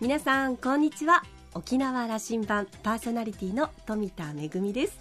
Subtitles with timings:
[0.00, 1.22] 皆さんこんにちは。
[1.52, 4.98] 沖縄羅針盤パーソナリティの富田恵です。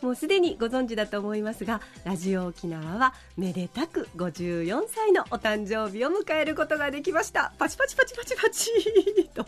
[0.00, 7.52] もうすでにご存知だと思いますがラジオ沖縄はめでたく54歳のお誕生日を迎えることができました。
[7.56, 8.70] パチパチパチパチパチ。
[9.32, 9.46] と。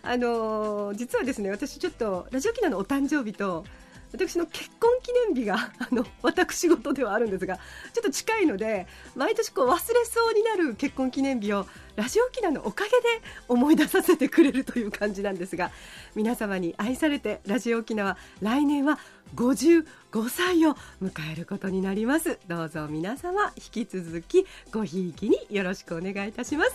[0.00, 3.66] あのー、実はですね私ちょっとラジオ沖縄のお誕生日と
[4.12, 12.96] 私の結婚記念日が あの私事ではあるんですがちょっと近いので毎年こう忘れそうになる結婚記念日をラジオ沖縄のおかげで
[13.48, 15.70] 思い出させてくれるという感じなんですが
[16.14, 18.98] 皆様に愛されてラジオ沖縄来年は
[19.34, 19.84] 55
[20.28, 22.38] 歳を迎えることになります。
[22.48, 26.72] どうぞ皆様引き続きごひいきによろしくお願いいたします。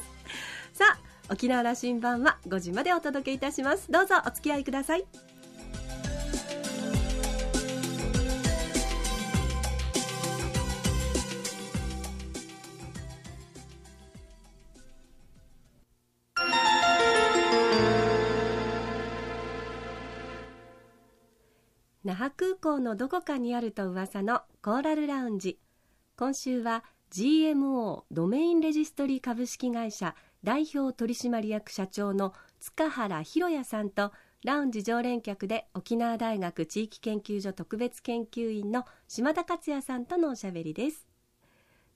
[0.74, 3.92] さあ沖縄羅針盤は5時までお届けいたします。
[3.92, 5.35] どうぞお付き合いください。
[22.06, 25.60] 那覇空港のどこかにあると噂のコーラルラウンジ。
[26.16, 34.12] 今週は GMO ドメインレジストリー株式会社代表取締役社長の塚原博也さんと
[34.44, 41.08] ラウンジ常連客で沖縄大学地域研究所特別研究員の島田克也さんとのおしゃべりです。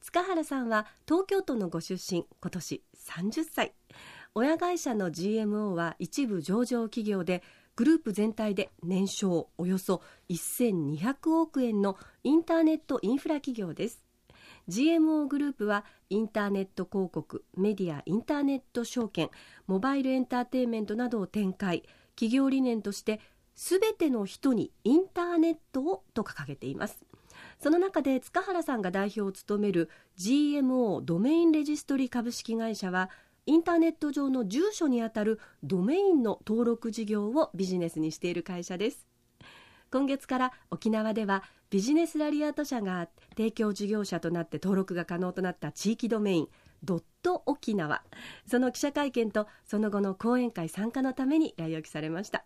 [0.02, 3.76] 塚原さんは東京都のご出身今年30歳。
[4.34, 7.44] 親会社の GMO は一部上場企業で
[7.80, 14.04] グループ全体で年商およそ1200億円のインターネットインフラ企業です。
[14.68, 19.30] GMO グループはインターネット広告メディアインターネット証券
[19.66, 21.84] モバイルエンターテインメントなどを展開。
[22.16, 23.22] 企業理念として
[23.56, 27.00] すべての人にインターネットをと掲げています。
[27.62, 33.10] その中で塚原さんが代表を務める GMO ドメインレジストリ株式会社は
[33.50, 39.08] インターネット上の住所にあたるドメインの登録事業をビジネスにしている会社です。
[39.90, 46.48] 今月から沖縄ではビジネスラリアート社が提供事業者となって登録が可能となった地域ドメイン
[46.84, 48.04] ドット沖縄。
[48.46, 52.46] その記者会見とその後の講演会参加のために来沖されました。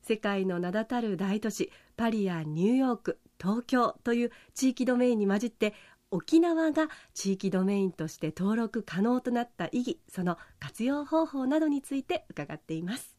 [0.00, 5.74] 世界の名だたる大都市パリやニューヨーク東京という地域ドメインに混じって
[6.12, 13.16] 沖縄が地域ドメインとして登録可能となった意義その活用方法などについて伺っています。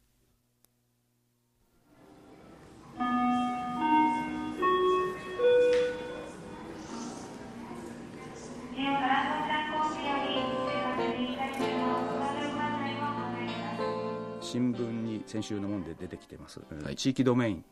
[14.42, 17.64] 新聞に先週のもんで出てきてます、はい、地域ドメイン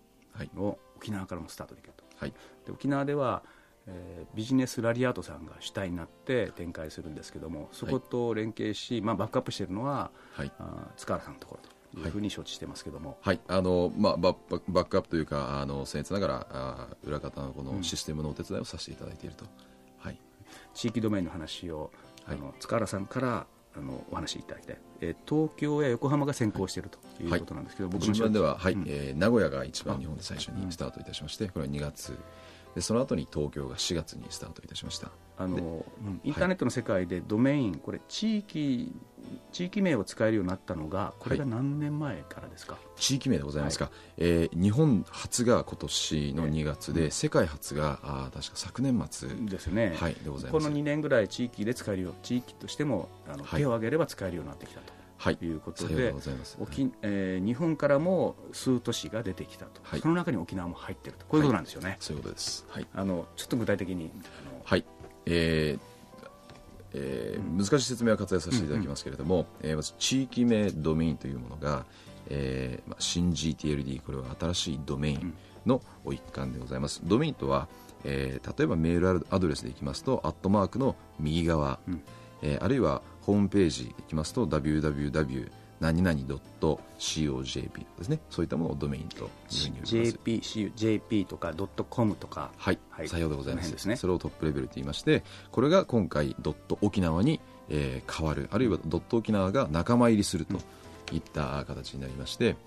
[0.57, 2.33] を沖縄からもスタートできると、はい、
[2.65, 3.43] で沖縄では
[3.89, 14.35] えー、ビジネスラリアートさんが主体になって展開するんですけどもそこと連携し、まあ、バックアップしているのは、はい、あ塚原さんのところというふうに承知してますけども、はい、はい、あのまあ、バッ
[14.67, 20.19] バックアップというかあの僭越ながらあ裏方のこのシステムのお手伝いをさせていただいていると、うん、はい、
[20.75, 21.91] 地域ドメインの話を、
[22.27, 28.73] あの塚原さんからあのお話しいただきたい、えー、東京や横浜が先行しているということなんですけど、僕の順番では、はい。
[28.73, 32.17] うん、えー、名古屋が一番日本で最初にスタートいたしまして、これは2月
[32.75, 35.11] でその後に東京が4月にスタートいたしました。
[35.37, 35.85] あの、
[36.23, 38.93] インターネットの世界でドメイン、はい、これ地域
[39.51, 50.65] 地域名を使えるようになったのがこれが何年前からですか、はい、地域名でございますか、はい、えー、日本初が今年の2月で、世界初があ確か昨年末ですね、はい、でございます。
[50.65, 54.98] この2年ぐらい地域で使えるよう地域としてもあの、手を挙げれば使えるようになってきたと。
[55.19, 56.13] はい、いうことで、
[56.61, 61.89] 沖えー、日本からも数都市が出てきたと、はい、その中に沖縄も入っていると、こういうことなんですよね。
[61.89, 62.65] はい、そういうことです。
[62.69, 64.11] はい、あのちょっと具体的に
[64.63, 64.85] はい、
[65.25, 65.79] えー
[66.93, 69.41] えー、うん、難しい説明は割愛させていただきますけれども、うん。
[69.41, 71.85] うん、えー、まず地域名ドメインというものが、
[72.29, 75.33] えーまあ、新 GTLD これは新しいドメイン
[75.65, 75.81] の
[76.11, 77.01] 一環でございます。
[77.03, 77.67] ドメインとは、
[78.03, 82.01] えー、例えばメールアドレスでいきますとアットマークの右側、うん、
[82.41, 86.19] えー、あるいはホームページ行きますと www 何々
[86.59, 88.19] .cojp ですね。
[88.29, 89.29] そういったものをドメインと
[89.83, 90.41] JP,
[90.75, 91.53] JP とか
[91.89, 92.51] .com とか。
[92.57, 93.87] はい、はい、さようでございます。
[93.87, 93.95] ね。
[93.95, 97.39] それをトップレベルと言いましてこれが今回ドット沖縄に、
[97.69, 98.49] えー、変わる。
[98.51, 100.57] あるいはドット沖縄が仲間入りすると
[101.13, 102.57] いった形になりまして、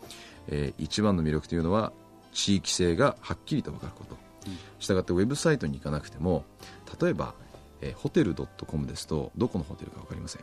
[0.46, 1.92] えー、一番の魅力というのは
[2.32, 4.16] 地域性がはっきりと分かること、
[4.78, 6.44] したがってウェブサイトに行かなくても
[7.00, 7.34] 例えば
[7.82, 10.42] えー、ホテル .com ですとどこのホテルか分かりません、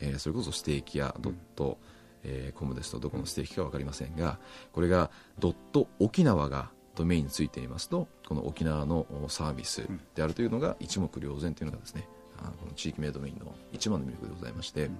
[0.00, 1.78] えー、それこそステーキ屋ドット、
[2.24, 4.38] えー、コムですとどこのステーキか分かりませんが
[4.72, 12.06] これがドット沖縄がドメインについていますとこの沖縄のサービスであるというのが一目瞭然というのがですね
[12.38, 14.90] あこの地域名ドメインの一番の魅力でございまして、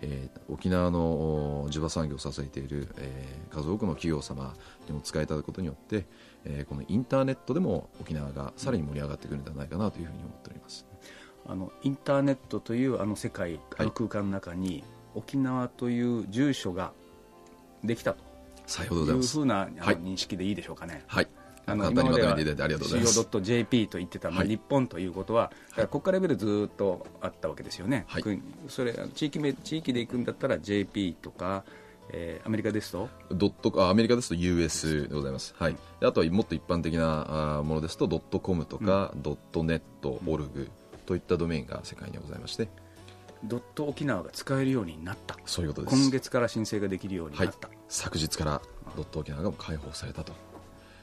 [0.00, 4.54] えー、沖縄の地場産業を支えている、えー、数多くの企業様
[4.86, 6.06] にも使えたことによって、
[6.44, 10.86] えー、このインターネットでも沖縄がさらに盛り上がってくるんではないかなというふうに思っております。
[11.46, 14.84] あのインターネットというあの世界、あの空間の中に、
[15.14, 16.92] 沖縄という住所が
[17.84, 18.24] できたと。
[18.66, 21.02] さいうふうなあの認識でいいでしょうかね。
[21.06, 21.28] はい。
[21.66, 28.22] あの今までは CO.jp と言ってた、まあ、日本ということは、はい、国家レベルずっとあったわけですよね、はい、
[28.68, 31.62] それ地域名地域で行くんだったら JP とか、
[32.10, 33.08] えー、アメリカですと？
[33.30, 40.68] ドットあアメリカですと US でございます、はい、あとはもっと一般的なものですとドットコムとか、うん、ドットネット、オルグ
[41.06, 42.68] といったドメインが世界にはございまして
[43.44, 45.36] ドット沖縄が使えるようになった。
[45.46, 45.96] そういうことです。
[46.02, 48.62] 今月から申請ができるようになった、はい、昨日から
[48.96, 50.32] ドット沖縄が開放されたと。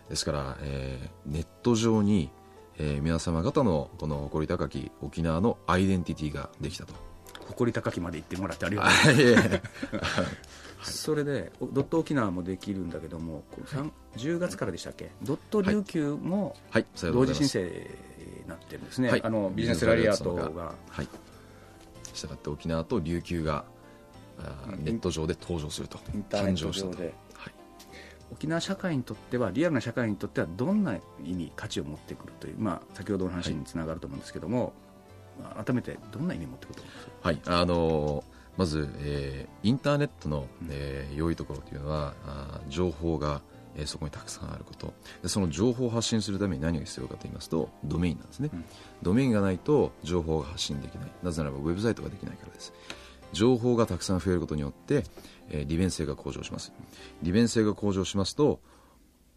[0.09, 2.29] ですから、えー、ネット上に、
[2.77, 6.93] えー、皆様方のこの誇り高き沖縄のアイデンティティができたと。
[7.47, 9.15] 誇り高きまで言ってもらってありがとう。
[9.15, 9.35] ござい
[10.79, 13.43] ます それでドット沖縄もできるんだけども
[14.15, 15.11] 10月からでしたっけ？
[15.23, 16.55] ドット琉球も
[17.11, 17.79] 同時申請にな
[18.69, 20.75] ってるんですね、はい、あのビジネスラリアートが。
[20.89, 21.07] はい
[22.11, 23.65] したがって沖縄と琉球が
[24.79, 25.99] ネット上で登場すると。
[26.29, 27.13] 誕生したと、はい、
[28.31, 34.73] 沖縄社会にとってはリアルな社会にとってはどんな意味価値を持ってくるという、まあ、先ほどの話につながると思うんですけども、
[35.41, 37.05] はい、改めてどんな意味を持ってくると思います？
[37.07, 37.61] か、はい。
[37.61, 38.23] あのー
[38.57, 43.41] まず、えー、インターネットの、えー、良いところというのはあ情報が、
[43.79, 44.93] えー、そこにたくさんあること。
[45.23, 48.65] でその情報を発信するために何が必要かと言いますとドメインなんですね、うん、
[49.01, 51.11] ドメインがないと情報が発信できない。
[51.23, 52.73] なぜならばウェブサイトができないからです。
[53.31, 55.03] 情報がたくさん増えることによって、
[55.49, 56.73] えー、利便性が向上します。
[57.21, 58.59] 利便性が向上しますと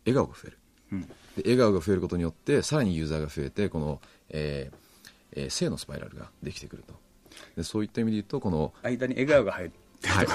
[0.04, 0.58] 笑顔が増える、
[0.92, 1.08] うん、で
[1.44, 4.00] 笑顔が増えることによってさらにユーザーが増えてこの、
[4.30, 4.76] えー
[5.32, 6.94] えー、性のスパイラルができてくると。
[7.56, 9.70] でそういった意味で言うとこの間に笑顔が入
[10.08, 10.26] るはい、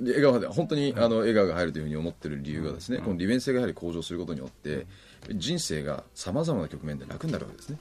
[0.00, 4.86] 笑顔で本当にあの笑顔が入るというふうに思っている理由がですね、うん、この利便性がやはり向上することによって
[5.34, 7.78] 人生がさまざまな局面で楽になるわけですね。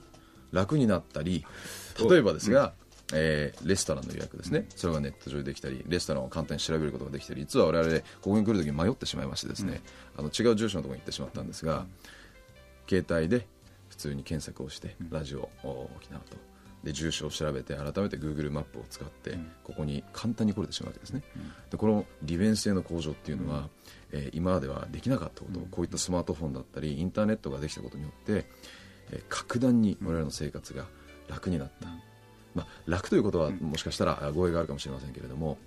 [0.51, 1.45] 楽になったり
[2.09, 2.73] 例えばですが、
[3.13, 9.81] えー、レストランの予約ですね、それがネット上でできたりレストランを簡単に調べることができたり実は我々ここに来るときに迷ってしまいましてですね、
[10.17, 11.85] あの違う住所のところに行ってしまったんですが、
[12.87, 13.45] 携帯で
[13.89, 16.37] 普通に検索をしてラジオ沖縄と
[16.85, 21.23] で住所を調べて改めて Google マップを使ってここに簡単に来れてしまうわけですね、
[21.71, 23.69] でこの利便性の向上っていうのは、
[24.11, 28.45] えー、今まではできなかったことをこういったスマートフォンだったりインターネットができたことによって、
[29.11, 30.85] えー、格段に我々の生活が
[31.27, 31.87] 楽になった、
[32.53, 35.57] まあ、楽ということはもしかしたら語弊があるかもしれませんけれども、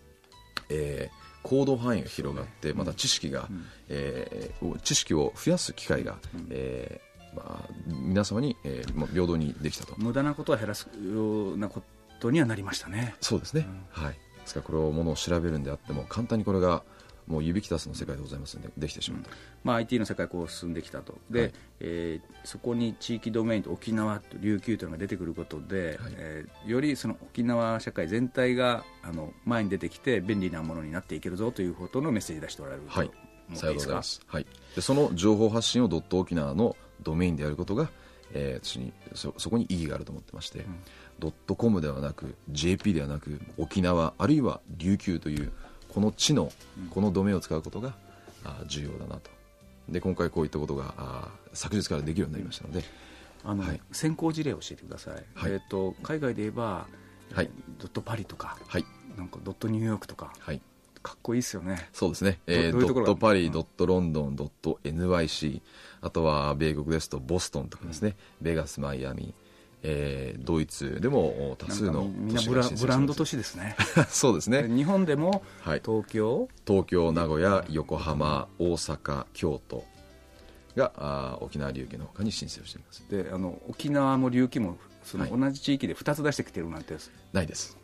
[0.70, 3.48] えー、行動範囲が広がってまた知識が、
[3.88, 6.18] えー、知識を増やす機会が、
[6.50, 7.07] えー
[7.38, 9.94] まあ、皆様に、えー、平等にできたと。
[9.98, 11.82] 無駄なことは減らすようなこ
[12.20, 13.14] とにはなりましたね。
[13.20, 14.12] そうですね、うん、はい。
[14.12, 16.82] ですからこれをものを調べるんであっても簡単にこれが
[17.26, 21.18] もう指揮たすの世界でございますのでできてしまうと、うん、まあ、IT の世界こう進んできたと。
[21.30, 33.10] で、はい、えー、そこに地域ドメインと沖縄と琉球というのが出てくることで、はい、えー、よりその沖縄社会全体があの前に出てきて便利なものになっていけるぞということのメッセージ出しておられると、はい、
[33.52, 37.90] さようございます、はい、でその情報発信をドット沖縄のドメインであることが、
[38.32, 40.76] えー、私にそそこに意義があると思ってまして、うん、
[41.18, 45.52] ドットコムではなく JP ではなく沖縄あるいは琉球という
[45.88, 46.52] この地の
[46.90, 47.94] このドメインを使うことが、
[48.44, 49.30] あ重要だなと。
[49.88, 52.84] で今回こういったことがあ昨日からできるようになりましたので、
[53.44, 56.86] あの、はい、先行事例を教えてください、はい、えーと、海外で言えば、
[57.32, 58.84] はい、ドットパリとか、はい、
[59.16, 60.60] なんかドットニューヨークとか、はい、
[61.08, 61.88] かっこいいですよね。
[61.94, 65.62] そうですね、えー、ドットパリ、ドットロンドンドット NYC
[66.02, 69.34] あとは米国ですとボストンとかですね、うん、ベガスマイアミ
[69.84, 73.76] えー、ドイツでも多数のみんなブラブランド都市ですね。
[74.10, 74.66] そうですね。
[74.68, 77.12] 日本でも東京、はい、東京？
[77.12, 79.84] 名古屋横浜大阪京都
[80.76, 83.04] があ沖縄琉球のほかに申請をしています。
[83.08, 87.77] であの沖縄も琉球もその同じ地域で2つ出してきてるなんて、はい、ないです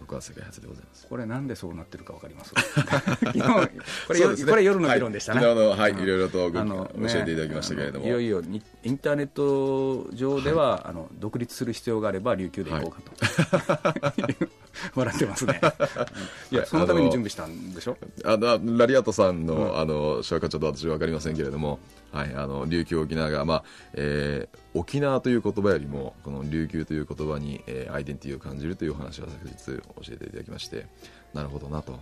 [0.00, 1.06] 僕は世界初でございます。
[1.06, 2.52] これなんでそうなってるかわかります？
[2.56, 8.06] これ、ね、これ夜の議論でしたね、はい、はい、いろいろとあの、ね、教えていただきましたけれども。
[8.06, 8.42] いよいよ
[8.82, 14.36] インターネット上では、はい、あの独立する必要があれば琉球で行こうかと、はい、
[14.94, 15.60] 笑ってますね。
[16.50, 17.96] いやそのために準備したんでしょ？
[18.24, 21.78] あのラリアットさんの、うん、あの紹介ちょっと私は分かりませんけれども、
[22.12, 29.82] はい、あの琉球沖縄が、まあえー、沖縄という言葉よりもこの琉球という言葉に、えー、アイデンティティを感じるというお話を昨日教
[30.12, 30.86] えていただきまして
[31.34, 31.92] なるほどなと、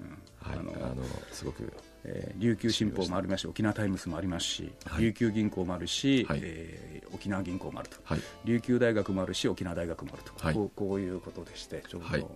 [0.00, 0.08] うん。
[0.40, 0.62] はい、あ
[0.94, 0.96] の
[1.30, 1.72] すごく、
[2.04, 7.88] えー、琉球新報もありますし沖縄タイムスもありますし、はい、琉球銀行もあるし、はい、えー、沖縄銀行もある。
[7.88, 12.26] と、はい、琉球大学もあるし沖縄大学もあると、はい、こうこういうことでしてちょうど、はい。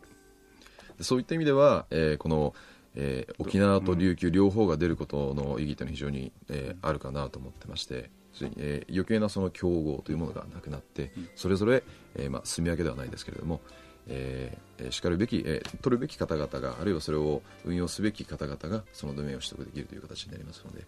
[1.00, 2.54] そういった意味では、えー、この、
[2.94, 8.11] えー、沖縄と琉球両方が出ることの意義というのは非常に、えー、あるかなと思ってまして、
[8.56, 11.83] えー、余計なその競合というものがなくなって、それぞれ、
[12.14, 13.61] えーまあ、住み分けではないですけれども、
[14.09, 20.85] えー、しかるべき、えー、取るべき方々があるいはそれを運用すべき方々がそのドメインを取得できるという形になりますので、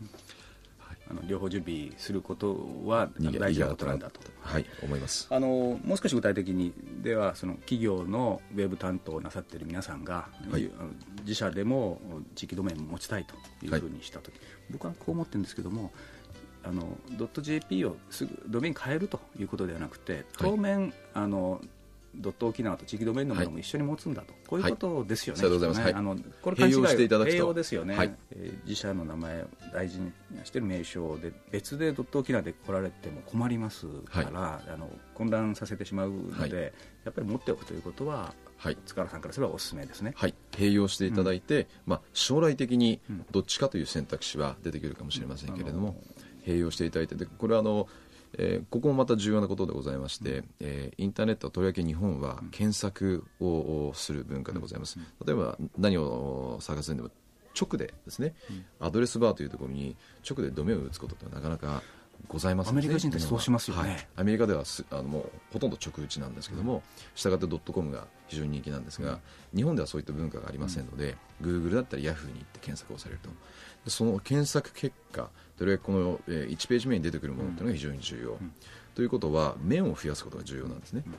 [0.79, 5.29] はい、あの両方準備することは大事なことなんだと、はい、思います。
[5.31, 5.49] あの
[5.83, 10.71] もう少し具体的にではその企業のウェブ担当をなさっている皆さんが、はい、
[11.23, 12.01] 自社でも
[12.35, 15.93] 地域ドメインを持ちたいというふうにしたとき、はい、僕はこう思ってるんですけども
[16.67, 16.99] あの
[17.41, 21.61] .jp をすぐドメイン変えるということではなくて当面、はい、あの
[22.19, 25.43] ドット沖縄と地域ドメインのものも一緒に持つんだと、はい、こういうことですよね。
[25.43, 27.37] はい、ねあのこれ勘違いしていただくと。
[27.37, 30.13] 併用ですよね、はい、えー、自社の名前を大事に
[30.45, 36.73] している名称で別でドット沖縄で来られても困りますから、はい、あの混乱させてしまうので、
[37.05, 40.13] やっぱり持っておくということははい、塚原さんからすればおすすめですね。
[40.17, 45.97] はい、併用していただいて、うん、まあ将来的にどっちかという選択肢は出てくるかもしれませんけれども、
[46.47, 47.87] うん、併用していただいてでこれはあの
[48.35, 54.99] えー、ここもまた重要なことでございまして、えー、インターネットとりわけ日本は検索をする文化でございます。
[55.25, 57.11] 例えば何を探すんでも
[57.59, 58.35] 直でですね、
[58.81, 59.97] アドレスバーというところに
[60.29, 61.83] 直でドメを打つことってなかなか
[62.29, 66.83] ございます、ね、アメリカ人ってそうしますよね、はい、アメリカではあのもうほとんど直打ちなんですけども、
[67.15, 69.21] したがってドットコムが非常に人気なんですが、
[69.55, 73.31] 日本ではそういった文化がありませんので、グーグルだったりヤフーに行って検索をされると
[73.87, 78.53] その検索結果どれこの、え1ページ目に出てくるものというのが非常に重要、うん、
[78.95, 81.15] ということは面を増やすことが重要なんですね、うん、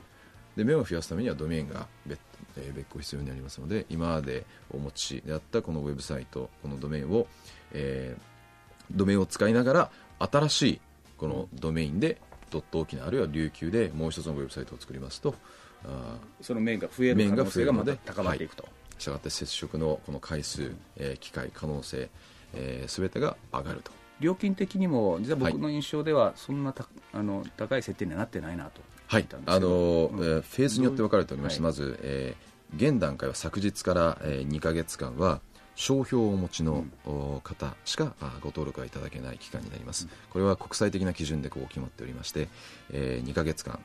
[0.56, 2.20] で面を増やすためにはドメインが別,、
[2.56, 7.26] えー、別個必要になりますので今までお持ちであったこのウェブサイトこのドメインを、
[7.72, 10.80] えー、ドメインを使いながら新しい
[11.16, 12.20] このドメインで
[12.50, 15.34] ドット沖縄あるいは琉球でもう一つのウェブサイトを作りますと
[15.84, 22.08] あその面が増える可能性がまだ高まっていくと、はい、したがって接触のこの回数、えー、機会可能性
[22.54, 23.92] えー、全てが上がると。
[24.20, 29.26] 料金的にも実は僕の印象ではそんなた、はい、あの高い設定にはなってないなとはい。
[29.46, 29.68] あの、
[30.12, 35.40] うん、フェーズによって分かれておりまして、はい、まず、えー、現段階は昨日から、えー、2か月間は
[35.74, 36.84] 商標をお持ちの
[37.44, 42.48] 方しかご登録はいただけない期間になります、これは国際的な基準でこう決まっておりまして、
[42.90, 43.78] えー、2か月間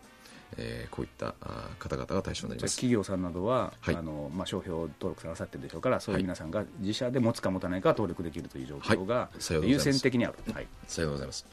[0.58, 1.36] えー、こういった
[1.80, 2.76] 方々が対象になります。
[2.76, 9.30] 企業さんなどは、はい、あのまあ、商標登録なさってるでしょうからそういう皆さんが自社で持つか持たないか登録できるという状況が、
[9.64, 11.46] 優先的にある、はい、さようでございます。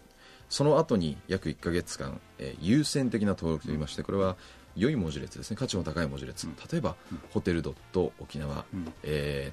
[0.48, 4.36] その後に約1か月間、えー、優先的な登録といいましてこれは
[4.76, 5.56] 良い文字列ですね。
[5.56, 9.52] 価値の高い文字列、うん、例えば、うん、ホテルドット沖縄、うん、え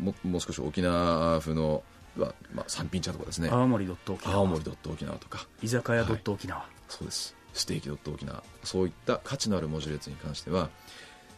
[0.00, 1.82] ー、ももう少し沖縄風の
[2.16, 3.48] は、まあ、三品茶とかですね。
[3.50, 4.36] 青森ドット沖縄。
[4.36, 5.46] 青森ドット沖縄とか。
[5.62, 8.42] 居酒屋ドット沖縄、はい、そうですステーキドット沖縄。
[8.64, 10.70] そういった価値のある文字列に関しては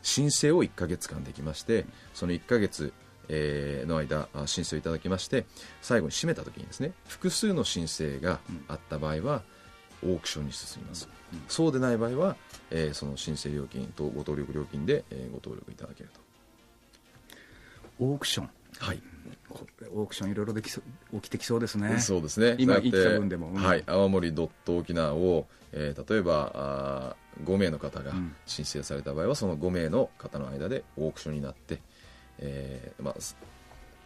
[0.03, 1.85] 申請を1か月間できまして
[2.15, 2.93] その1か月
[3.29, 5.45] えの間申請をいただきまして
[5.83, 9.43] 最後に締めた時にですね複数の申請があった場合は、
[10.03, 12.37] オークションに進みます、うん、そうでない場合は、
[12.71, 16.21] えー、その申請料金とご登録料金で、えー、ご登録いただけると。
[18.01, 19.03] オークションはい。
[19.91, 20.81] オークションいろいろできそ
[21.15, 21.99] 起きてきそうですね。
[22.01, 22.57] そうですね。
[22.59, 28.13] 今た分でも、うん、はい、青森ドット沖縄を、えー、例えばあ5名の方が
[28.47, 31.81] 申請された場合は、うん、その5名の方の間でオークションになって、
[32.39, 33.15] えー、まあ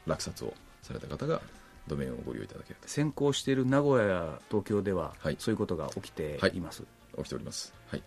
[0.06, 1.40] 落札をされた方が
[1.86, 6.60] ドメインをご利用いただける先行している名古屋や東京では、はい、そういうことが起きてい。
[6.60, 7.74] ます、はい、起きております。
[7.88, 8.02] はい。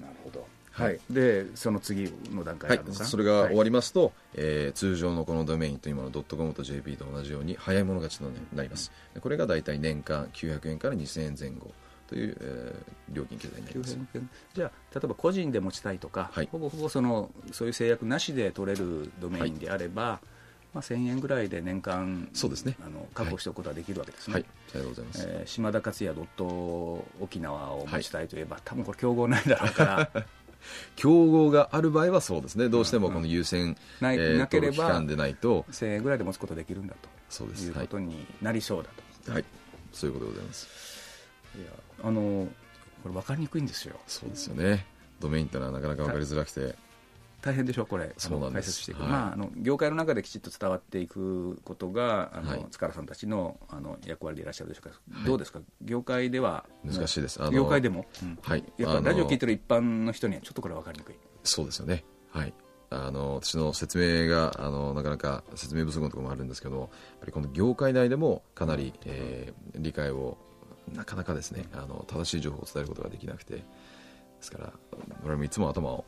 [0.00, 0.46] なるほど。
[0.72, 8.90] はい、でその次の段階はい、それが終わりますと、はい、えー、通常のこのドメインと今のドットコムと JP と同じように早い者勝ちとなります、
[9.20, 11.72] これが大体年間900円から2000円前後
[12.06, 13.98] という、えー、料金形態になります。
[14.54, 20.26] じゃあ例えば個人で持ちたいとか、はい、ほぼほぼそのそういう制約なしで取れるドメインであれば、はい
[20.72, 22.76] まあ、1000円ぐらいで年間そうですね。
[22.84, 24.34] あの確保しておくことができるわけですね。
[24.34, 30.10] はい、ありがとうございます、えー、島田克也ドット沖縄を持ちたいといえば、はい、多分これ競合ないだろうから。
[30.94, 32.68] 競合がある場合はそうですね。
[32.68, 35.64] どうしてもこの優先、 うん、なえなければ期間でないと。
[35.70, 38.90] 1000円ぐらいで持つことができるんだとそうですいうことになりそうだ
[39.24, 39.44] と、はい、
[39.92, 40.68] そういうことでございます。
[41.56, 41.66] いや
[42.04, 42.48] あの
[43.02, 43.98] これ分かりにくいんですよ。
[44.06, 44.86] そうですよね。
[45.18, 46.76] ドメインってのはなかなか分かりづらくて
[47.42, 48.12] 大変でしょうこれ。
[48.18, 48.72] そうなんです。
[48.72, 55.60] していく、はい、まあ、あの業界の中できちっと伝わっていくことがあの、はい、塚原さんたちのあの役割でいらっしゃるでしょうか、はい、どうですか？
[55.82, 56.66] 業界では。
[56.84, 57.40] 難しいです。
[57.52, 61.14] 業界でも、うん、はい、やっぱラジオ聞いてる一般の人にはちょっとこれ分かりにくい。
[61.42, 62.04] そうですよね。
[62.30, 62.52] はい。
[62.90, 66.88] あの私の説明があのなかなか説明不足のところもあるんですけどやっ
[67.20, 70.36] ぱりこの業界内でもかなり、えー、理解を
[70.92, 73.64] なかなかですねあの正しい情報を伝えることができなくて。
[74.40, 74.72] ですから
[75.22, 76.06] 俺もいつも頭を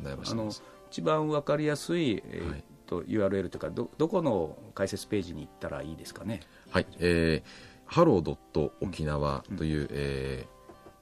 [0.00, 0.62] 悩ましてます。
[0.90, 6.40] 一番わかりやすい、えー、と URL というかどどこの解説ページに行ったらいいですかね？
[6.70, 7.48] はい、えー、
[7.86, 10.46] ハロー沖縄という、うん、え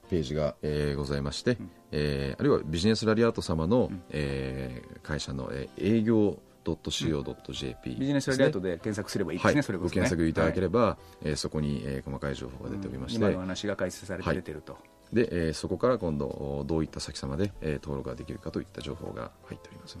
[0.07, 14.81] ー、ページが、えー、ございまして、うん、えー、あるいはビジネスラリアート様の、うん、えー、会社の、えー、営業 .co.jp、ビジネスラリアートで検索すればいいですね、はい、それこそ、ね、ご検索いただければ、はい、えー、そこに、えー、細かい情報が出ておりまして、今の話が解説されて出てると、はい
[15.13, 19.97] で、えー、そこから今度どういった先様で、えー、登録ができるかといった情報が入っております、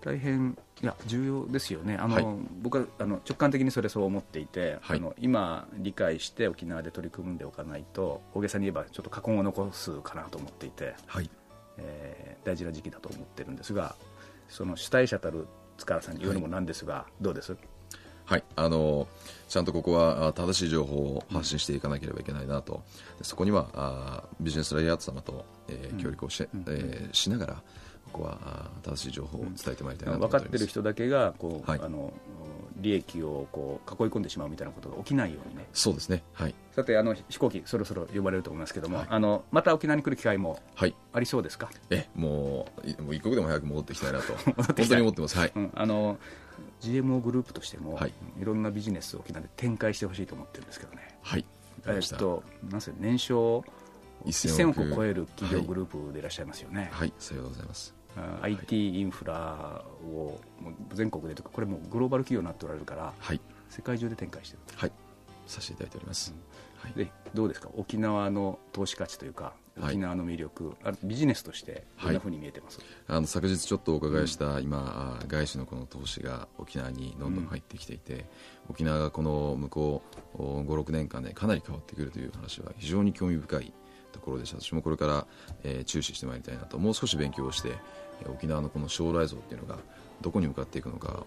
[0.00, 1.96] 大変いや重要ですよね。
[1.96, 2.26] あの、はい、
[2.62, 11.30] 僕はあの直感的にそれそう思っていて、はい、あの今理解して沖縄で取り組んでおかないと大げさに言えばちょっと過根を残すかなと思っていて、はい。
[11.78, 13.96] えー、大事な時期だと思ってるんですが
[14.48, 15.46] その主体者たる
[15.78, 17.56] 塚原さんに言うのもなんですが、どうです？
[18.32, 18.44] はい。
[18.56, 19.06] あの
[19.46, 22.82] ちゃんとここは正しい情報を発信していかなければいけないなと、
[23.20, 27.54] そこにはあビジネスライアート様と、えー、協力をし,、えー、しながら
[28.10, 32.10] ここは正しい情報を伝えてまいりたいなと分かってる人だけがこう、はい、あの
[32.78, 35.66] 利益をこう囲い込んでしまうみたいなことが起きないようにね。
[35.74, 40.58] そうですね、はい、さてあの飛行機そろそろ呼ばれると思いますけども、はい、あのまた沖縄に来る機会も
[41.12, 42.66] ありそうですか、えも
[42.98, 44.32] うもう一刻でも早く戻ってきたいなと。
[44.56, 45.52] 本当に思ってます、はい。
[45.54, 46.18] うん、あの
[46.82, 51.16] GMO グループとしても、はい、いろんなビジネスを沖縄で展開してほしいと思ってるんですけどね。
[51.22, 51.44] はい。
[51.86, 53.64] えっと、なんせ年商
[54.26, 54.82] 1000億。
[54.92, 56.88] を超える企業グループでいらっしゃいますよね。
[56.92, 57.94] はい、さようございます。
[58.42, 60.38] IT インフラを
[60.92, 64.92] 全国でとかこれもグローバル企業になっておられるから、はい、世界中で展開してるはい。
[65.46, 66.32] させていただいております、
[66.84, 67.68] うん、はい、でどうですか？
[67.74, 78.22] 沖縄の投資価値というか沖縄の魅力、はい、ビジネスとしてどんなふうに見えてます、はい、あの昨日ちょっとお伺いした、うん、今外資のこの投資が沖縄にどんどん入ってきていて、うん、
[78.70, 80.02] 沖縄がこの向こ
[80.34, 83.72] う56年間でかなり変わってくるという話は非常に興味深い
[84.12, 84.60] ところでした。
[84.60, 85.26] 私もこれから、
[85.64, 87.72] えー、注視してまいりたいなともう少し勉強をして
[88.28, 89.78] 沖縄のこの将来像っていうのが
[90.20, 91.24] どこに向かっていくのか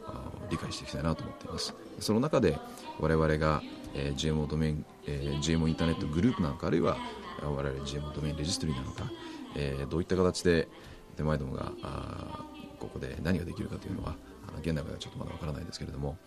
[0.50, 1.74] 理解していきたいなと思っています。
[2.00, 2.58] その中で
[3.00, 3.62] 我々が、
[3.94, 6.98] えー、GMO ドメイン、えー、GMO インターネットグループなのかあるいは
[7.42, 9.12] 我々 GMO ドメインレジストリーなのか、
[9.56, 10.68] えー、どういった形で
[11.16, 12.46] 手前どもがあ
[12.80, 14.16] ここで何ができるかというのは
[14.60, 16.18] 現代まではちょっとまだわからないですけれども、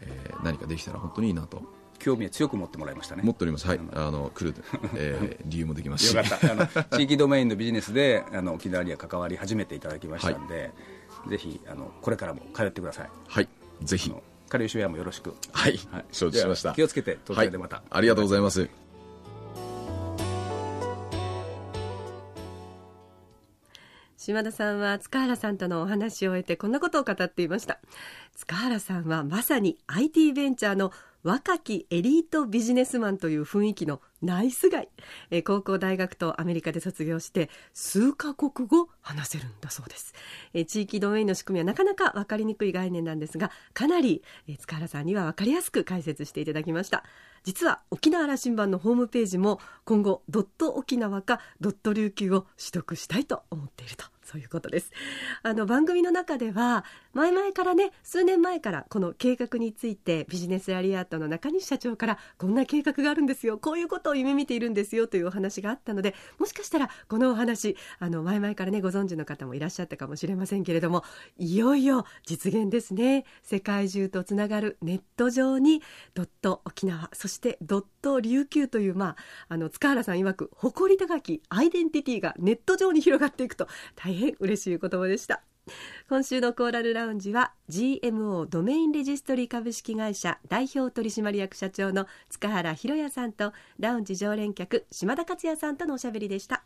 [0.00, 1.62] えー、何かできたら本当にいいなと。
[1.98, 3.22] 興味は強く持ってもらいましたね。
[3.24, 3.66] 持っております。
[3.66, 3.80] はい。
[3.94, 4.62] あの来る、
[4.94, 6.14] えー、 理由もできますし。
[6.14, 6.52] よかった。
[6.52, 6.66] あの
[6.98, 10.72] 地域ドメインのビジネスであの沖縄には関わり始めていただきましたんで、
[11.08, 11.30] はい。
[11.30, 13.10] ぜひあのこれからも通ってください。
[13.26, 13.48] はい。
[13.82, 14.12] ぜひ。
[14.48, 15.34] カリウシウェアもよろしく。
[15.52, 16.72] はい、はい、承知しました。
[16.72, 18.68] 気をつけて東京でまた、はい、ありがとうございます、
[24.26, 27.78] 島田さんは塚原さんとのお話を終えてこんなことを語っていました。
[28.34, 30.90] 塚原さんはまさに IT ベンチャーの
[31.22, 34.88] 若きエリートビジネスマンという雰囲気のナイスガイ、
[35.30, 40.14] え高校大学とアメリカで卒業して数カ国語話せるんだそうです、
[40.54, 47.04] え地域ドメインの仕組みはなかなか分かりにくい概念なんですがかなり、え塚原さんには分かりやすく解説していただきました。
[47.44, 54.04] 実は沖縄羅針盤のホームページも今後ドット沖縄かドット琉球を取得したいと思っていると。
[54.26, 54.90] そういうことです。
[55.44, 63.56] あの番組の中では前々からね数年前からこの計画についてビジネスラリアートの中西社長からこんな計画があるんですよ。
[63.58, 71.04] こういうことを夢見ているんですよというお話があったのでもしかしたらこのお話あの前々からねご存知の方もいらっしゃったかもしれませんけれども
[71.38, 73.24] いよいよ実現ですね。
[73.42, 75.82] 世界中とつながるネット上に
[76.14, 79.16] ドット沖縄そしてドット琉球というまあ
[79.48, 85.55] あの塚原さん曰く誇り高きアイデンティティがネット上に広がっていくと大変嬉しい言葉でした。
[86.08, 96.62] 今週のコーラルラウンジは GMO ドメインレジストリ株式会社代表取締役社長の塚原博也さんとラウンジ常連客島田克也さんとのおしゃべりでした。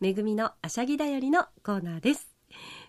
[0.00, 2.28] めぐみのあしゃぎだよりのコーナーです。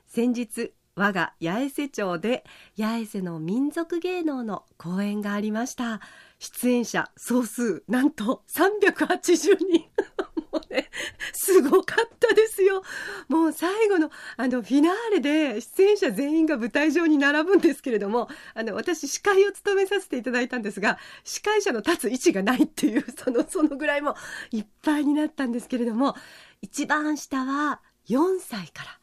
[0.06, 2.44] 先日我が八重瀬町で
[2.78, 6.02] 八重瀬の民族芸能の公演がありました。
[6.40, 9.86] 出演者総数なんと380人。
[10.52, 10.90] もうね
[11.34, 12.82] すごかったですよ。
[13.28, 24.16] もう最後のあのフィナーレで出演者全員が舞台上に並ぶんですけれどもあの私司会を務めさせていただいたんですが司会者の立つ位置がないっていうそのそのぐらいも
[24.52, 26.16] いっぱいになったんですけれども
[26.62, 28.99] 一番下は4歳から。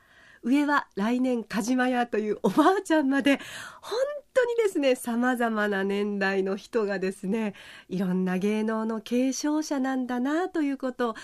[0.46, 3.40] 上は来年鹿島屋というおばあちゃんまで
[3.82, 3.98] 本
[4.32, 7.54] 当にですねさまざまな年代の人がですね
[7.88, 11.14] いろんな芸能の継承者なんだなということを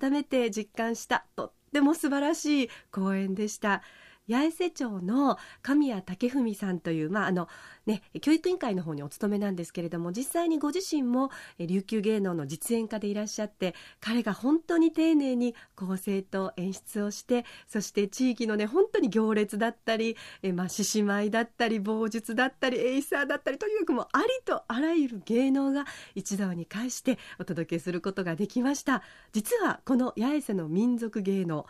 [0.00, 3.82] 改めて実感したとっても素晴らしい公演でした。
[4.30, 7.48] 八重瀬町の神谷武文さんという、まああの
[7.86, 29.02] ね、教育委員会の方にお勤めなんですけれども実際にご自身も琉球芸能の実演家でいらっしゃって彼が本当に丁寧に構成と演出をしてそして地域のね本当に行列だったりえ、ま、獅子舞だったり棒術だったりエイサーだったりとにかくもありとあらゆる芸能が一堂に会してお届けすることができました。
[29.32, 31.66] 実はこの八重瀬の民族芸能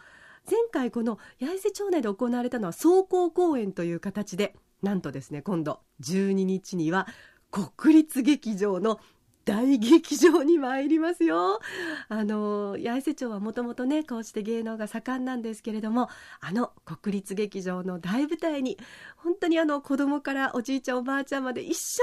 [0.50, 7.06] 前回この八重瀬町内で行われたのは壮行公演という形でなんとですね今度12日には
[7.50, 8.98] 国立劇場の
[9.44, 11.60] 大劇場に参りますよ。
[12.08, 16.08] あの八重瀬町はもともとねこうして芸能が盛んなんですけれども
[16.40, 18.78] あの国立劇場の大舞台に
[19.16, 22.02] 本当にあの子供からおじいちゃんおばあちゃんまで一緒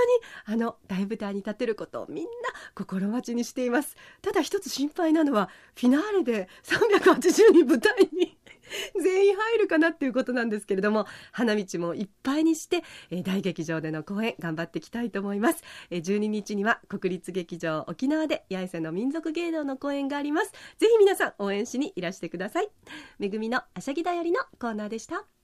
[0.49, 2.29] にあの大舞台に立てることをみんな
[2.75, 8.36] 心待ちにしていますただ一つ心配なのはフィナーレで380人舞台に
[9.01, 20.51] 全員入るかなっていうことなんですけれども花道もいっぱいにして、えー、大劇場での公演頑張っていきたいと思います、えー、12日には国立劇場沖縄で八重瀬の民族芸能の公演があります。
[20.77, 22.69] ぜひ皆さん応援しにいらしてください。
[23.19, 25.36] めぐみのあしゃぎだよりのコーナーでした。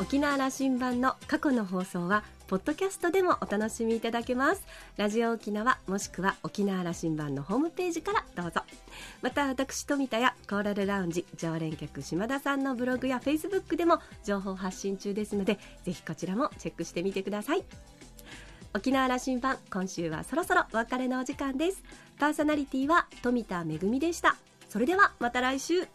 [0.00, 4.66] 沖縄羅針盤の過去の放送はポッドキャストでもお楽しみいただけます。
[4.96, 8.62] ラジオ沖縄もしくは沖縄羅針盤のホームページからどうぞ。
[9.22, 17.62] また私富田やコーラルラウンジ常連客島田さんのブログやフェイスブックでも情報発信中ですのでぜひこちらもチェックしてみてください。
[18.74, 21.82] 沖縄羅針盤今週はそろそろお別れのお時間です。
[22.18, 24.36] パーソナリティは富田恵でした。
[24.68, 25.86] それではまた来週。